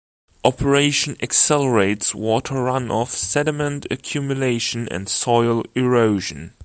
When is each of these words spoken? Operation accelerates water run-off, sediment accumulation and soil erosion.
Operation 0.43 1.15
accelerates 1.21 2.15
water 2.15 2.63
run-off, 2.63 3.11
sediment 3.11 3.85
accumulation 3.91 4.87
and 4.89 5.07
soil 5.07 5.63
erosion. 5.75 6.53